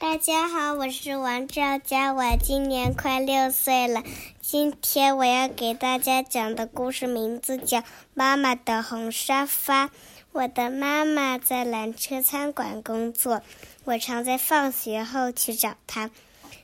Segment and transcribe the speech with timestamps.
[0.00, 4.02] 大家好，我是王兆佳，我今年快六岁了。
[4.40, 7.78] 今天我要给大家讲的故事名字叫
[8.14, 9.88] 《妈妈的红沙发》。
[10.32, 13.42] 我的妈妈在缆车餐馆工作，
[13.84, 16.10] 我常在放学后去找她。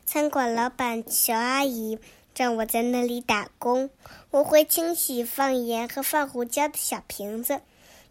[0.07, 1.99] 餐馆老板乔阿姨
[2.35, 3.91] 让我在那里打工，
[4.31, 7.61] 我会清洗放盐和放胡椒的小瓶子，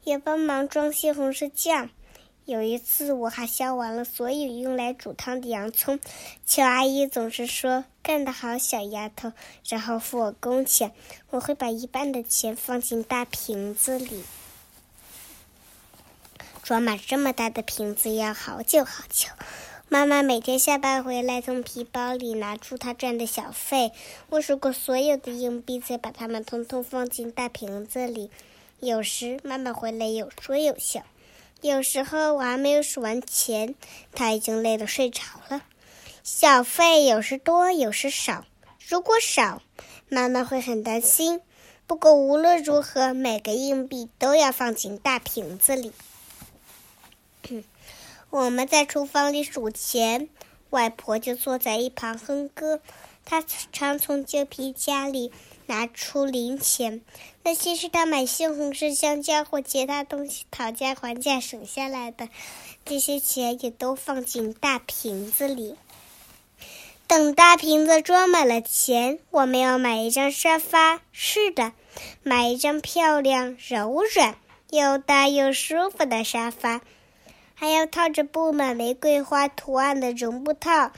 [0.04, 1.90] 也帮忙装西红柿酱。
[2.46, 6.00] 有一次，我还削完了所有用来煮汤的洋葱。
[6.46, 9.34] 乔阿姨总是说：“干得好，小丫头。”
[9.68, 10.92] 然后付我工钱。
[11.32, 14.24] 我会把一半的钱放进大瓶子里。
[16.62, 19.30] 装满这么大的瓶子要好久好久。
[19.90, 23.92] 妈妈每天下班回来，从皮包里拿出她赚的小费。
[24.30, 28.30] 我数过所有的硬币，再把它们通通放进大瓶子里。
[28.80, 31.02] 有时妈妈回来有说有笑。
[31.66, 33.74] 有时候我还没有数完钱，
[34.14, 35.64] 他已经累得睡着了。
[36.24, 38.46] 小费有时多，有时少。
[38.88, 39.64] 如果少，
[40.08, 41.42] 妈妈会很担心。
[41.88, 45.92] 不过无论如何，每个硬币都要放进大瓶子里。
[48.30, 50.30] 我们在厨房里数钱，
[50.70, 52.80] 外婆就坐在一旁哼歌。
[53.26, 53.44] 她
[53.74, 55.32] 常从旧皮夹里。
[55.68, 57.02] 拿出零钱，
[57.44, 62.30] 那些是他买西红柿、香蕉或其他东西讨价还价省下来的。
[62.86, 65.76] 这些钱也都放进大瓶子里。
[67.08, 71.02] 等大瓶子装满了钱，我们要买一张沙发。
[71.12, 71.74] 是的，
[72.24, 74.36] 买一张漂亮、柔软、
[74.72, 76.82] 又大又舒服的沙发，
[77.54, 80.92] 还要套着布满玫瑰花图案的绒布套。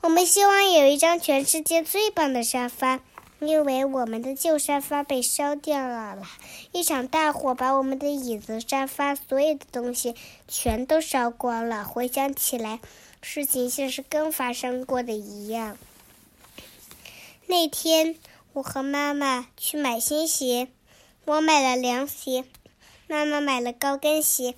[0.00, 3.00] 我们希望有一张全世界最棒的沙发。
[3.40, 6.26] 因为我们的旧沙发被烧掉了，
[6.72, 10.16] 一场大火把我们的椅子、沙发、所有的东西
[10.48, 11.84] 全都烧光了。
[11.84, 12.80] 回想起来，
[13.22, 15.78] 事情像是刚发生过的一样。
[17.46, 18.16] 那天，
[18.52, 20.66] 我和妈妈去买新鞋，
[21.24, 22.44] 我买了凉鞋，
[23.06, 24.56] 妈妈买了高跟鞋。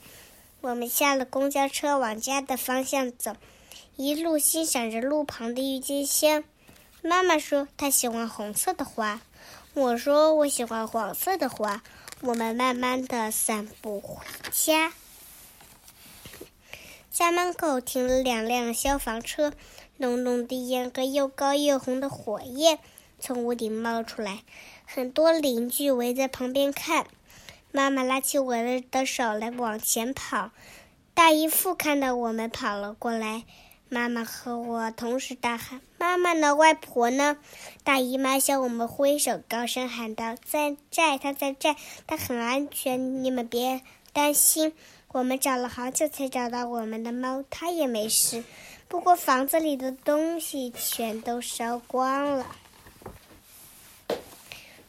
[0.62, 3.36] 我们下了公交车，往家的方向走，
[3.96, 6.44] 一路欣赏着路旁的郁金香。
[7.02, 9.20] 妈妈说她喜欢红色的花，
[9.74, 11.82] 我说我喜欢黄色的花。
[12.22, 14.22] 我们慢慢的散步回
[14.52, 14.92] 家，
[17.10, 19.54] 家门口停了两辆消防车，
[19.96, 22.78] 浓浓的烟和又高又红的火焰
[23.18, 24.42] 从屋顶冒出来，
[24.84, 27.06] 很多邻居围在旁边看。
[27.72, 28.54] 妈妈拉起我
[28.90, 30.50] 的手来往前跑，
[31.14, 33.44] 大姨父看到我们跑了过来。
[33.92, 36.54] 妈妈和我同时大喊：“妈妈呢？
[36.54, 37.36] 外婆呢？”
[37.82, 41.74] 大姨妈向我们挥手，高声喊道：“在这，她在这，
[42.06, 43.80] 她很安全，你们别
[44.12, 44.72] 担心。”
[45.12, 48.44] 我们找了好久才找到我们的猫，它也没事。
[48.86, 52.46] 不过房子里的东西全都烧光了，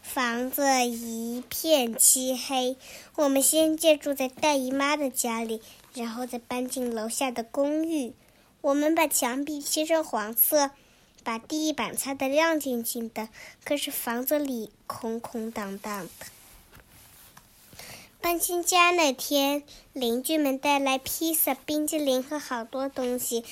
[0.03, 2.77] 房子一片漆黑。
[3.15, 5.59] 我们先借住在大姨妈的家里，
[5.95, 8.13] 然后再搬进楼下的公寓。
[8.61, 10.71] 我们把墙壁漆成黄色，
[11.23, 13.27] 把地板擦得亮晶晶的。
[13.63, 16.27] 可是房子里空空荡荡的。
[18.21, 19.63] 搬新家那天，
[19.93, 23.43] 邻居们带来披萨、冰激凌和好多东西。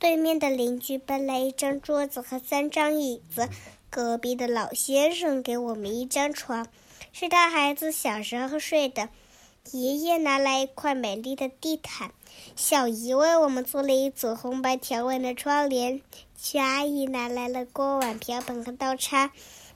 [0.00, 3.48] 对面的邻居搬来一张桌子和三张椅子。
[3.88, 6.66] 隔壁的老先生给我们一张床，
[7.12, 9.08] 是他孩子小时候睡的。
[9.72, 12.12] 爷爷拿来一块美丽的地毯。
[12.54, 16.00] 小姨为我们做了一组红白条纹的窗帘，
[16.36, 19.32] 齐阿姨拿来了锅碗瓢盆和刀叉，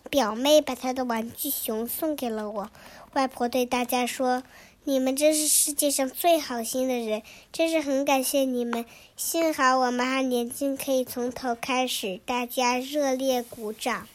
[0.08, 2.70] 表妹把她的玩具熊送给了我。
[3.14, 4.42] 外婆对大家说
[4.84, 8.84] ：“你们真是世界上最好心的人，真是很感谢你们。
[9.16, 14.06] 幸好我们还年轻，可以从头开始。”大家热烈鼓掌。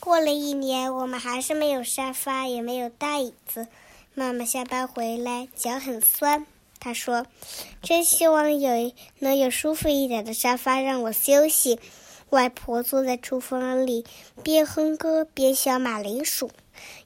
[0.00, 3.68] 过了一年，我们还是没有沙发，也没有大椅子。
[4.16, 6.46] 妈妈下班回来，脚很酸。
[6.78, 7.26] 她说
[7.82, 11.80] ：“真希望有能有舒服一点的沙发让我休息。”
[12.30, 14.04] 外婆坐在厨房里，
[14.44, 16.50] 边哼歌边削马铃薯，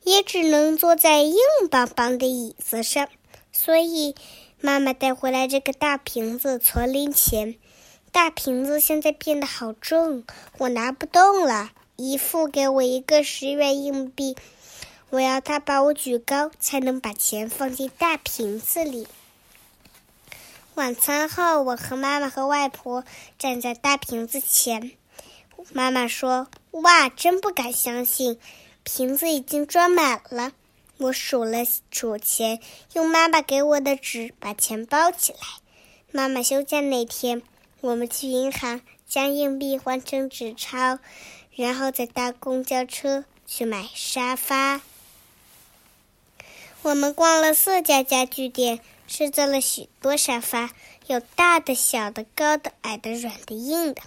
[0.05, 1.39] 也只能坐在硬
[1.71, 3.09] 邦邦的椅子上。
[3.53, 4.15] 所以，
[4.61, 7.57] 妈妈带回来这个大瓶子存零钱。
[8.13, 10.25] 大瓶子现在变得好重，
[10.59, 11.71] 我拿不动了。
[11.97, 14.37] 姨父给我一个十元硬币，
[15.11, 19.09] 我要他把我举高，才能把钱放进大瓶子里。
[20.75, 23.05] 晚餐后，我和妈妈和外婆
[23.39, 24.93] 站在大瓶子前。
[25.73, 28.39] 妈妈说：“哇，真不敢相信，
[28.85, 30.53] 瓶子已经装满了。”
[30.99, 32.61] 我数了数钱，
[32.93, 35.39] 用妈妈给我的纸把钱包起来。
[36.13, 37.43] 妈妈休假那天，
[37.81, 40.99] 我们去银行将硬币换成纸钞，
[41.55, 44.81] 然后再搭公交车去买沙发。
[46.83, 48.79] 我们逛了四家家具店，
[49.09, 50.71] 试坐了许多沙发，
[51.07, 54.03] 有大的、小的、高的、矮的、软的、硬的。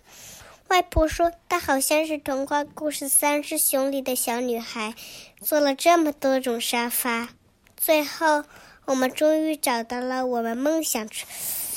[0.69, 4.95] 外婆说，她好像是童话故事《三只熊》里的小女孩，
[5.41, 7.27] 做了这么多种沙发。
[7.75, 8.45] 最后，
[8.85, 11.27] 我们终于找到了我们梦想中。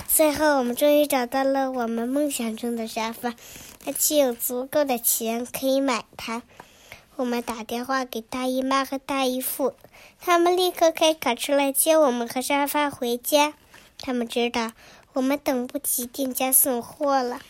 [0.07, 3.35] 最后，我们终于找到了我们梦想中的沙发，
[3.85, 6.43] 而且有足够的钱可以买它。
[7.17, 9.75] 我们打电话给大姨妈和大姨父，
[10.21, 13.55] 他们立刻开卡车来接我们和沙发回家。
[13.99, 14.73] 他们知道
[15.13, 17.41] 我们等不及店家送货了。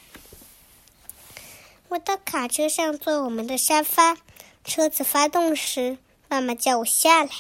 [1.89, 4.19] 我到卡车上坐我们的沙发，
[4.65, 5.97] 车子发动时，
[6.29, 7.31] 妈妈叫我下来。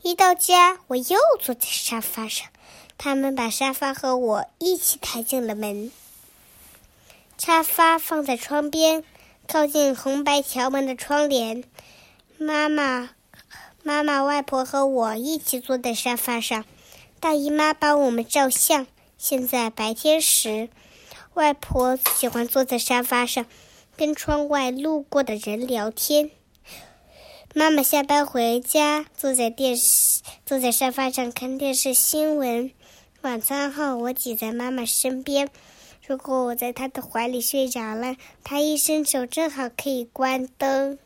[0.00, 2.48] 一到家，我又坐在沙发上。
[2.96, 5.92] 他们把沙发和我一起抬进了门。
[7.36, 9.04] 沙发放在窗边，
[9.50, 11.64] 靠近红白条纹的窗帘。
[12.36, 13.08] 妈妈、
[13.82, 16.66] 妈妈、外婆和我一起坐在沙发上。
[17.18, 18.86] 大姨妈帮我们照相。
[19.16, 20.68] 现在白天时，
[21.32, 23.46] 外婆喜欢坐在沙发上。
[23.96, 26.30] 跟窗外路过的人聊天。
[27.54, 32.70] 妈妈下班回家，坐在电视，坐在沙发上看电视新闻。
[33.22, 35.48] 晚餐后，我挤在妈妈身边。
[36.08, 40.98] 如果我在他的怀里睡着了，他一伸手正好可以关灯。